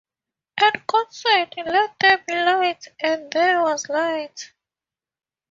[0.59, 4.51] And God said, Let there be light: and there was light.